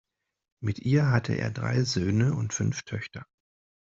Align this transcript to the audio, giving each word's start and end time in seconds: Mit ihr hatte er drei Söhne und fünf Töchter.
Mit 0.63 0.79
ihr 0.79 1.11
hatte 1.11 1.33
er 1.35 1.51
drei 1.51 1.83
Söhne 1.83 2.33
und 2.33 2.53
fünf 2.55 2.81
Töchter. 2.81 3.23